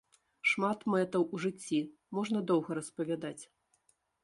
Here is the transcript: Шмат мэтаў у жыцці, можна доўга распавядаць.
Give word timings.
Шмат 0.51 0.79
мэтаў 0.93 1.25
у 1.35 1.41
жыцці, 1.43 1.79
можна 2.19 2.43
доўга 2.51 2.71
распавядаць. 2.81 3.39